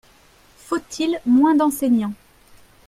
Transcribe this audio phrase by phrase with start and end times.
[0.57, 2.15] Faut-il moins d’enseignants?